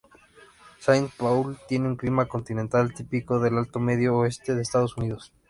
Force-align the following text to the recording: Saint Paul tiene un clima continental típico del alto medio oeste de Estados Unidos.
Saint 0.79 1.11
Paul 1.15 1.59
tiene 1.67 1.87
un 1.87 1.95
clima 1.95 2.25
continental 2.25 2.91
típico 2.91 3.37
del 3.39 3.55
alto 3.59 3.77
medio 3.77 4.17
oeste 4.17 4.55
de 4.55 4.63
Estados 4.63 4.97
Unidos. 4.97 5.31